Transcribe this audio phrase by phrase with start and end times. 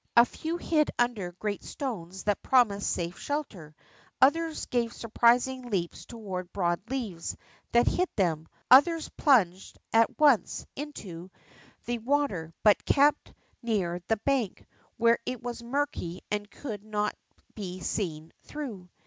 [0.17, 3.75] A few hid under great stones that promised safe shelter,
[4.19, 7.37] others gave surprising leaps toward broad leaves
[7.71, 11.29] that hid them, others plunged at once into
[11.85, 14.65] the 28 TBE ROCK FROG water, but kept near the bank,
[14.97, 17.13] where it was murky and could not
[17.53, 18.89] be seen through.